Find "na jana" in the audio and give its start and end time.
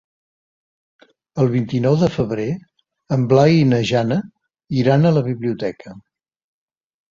3.75-4.19